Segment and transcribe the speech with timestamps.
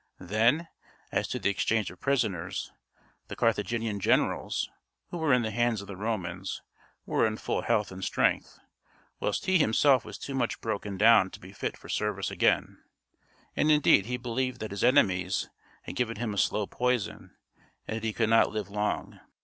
[0.19, 0.67] Then,
[1.11, 2.71] as to the exchange of prisoners,
[3.27, 4.67] the Carthaginian generals,
[5.11, 6.63] who were in the hands of the Romans,
[7.05, 8.57] were in full health and strength,
[9.19, 12.83] whilst he himself was too much broken down to be fit for service again,
[13.55, 15.51] and indeed he believed that his enemies
[15.83, 17.35] had given him a slow poison,
[17.87, 19.19] and that he could not live long.